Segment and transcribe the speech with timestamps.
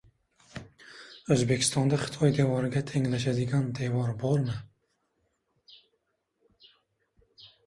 [1.35, 4.57] O‘zbekistonda Xitoy devoriga tenglashadigan devor bormi?